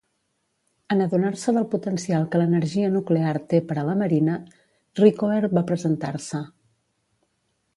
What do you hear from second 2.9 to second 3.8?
nuclear té per